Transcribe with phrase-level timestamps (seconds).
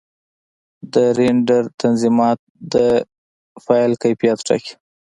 [0.93, 2.39] د رېنډر تنظیمات
[2.73, 2.75] د
[3.63, 4.73] فایل کیفیت ټاکي.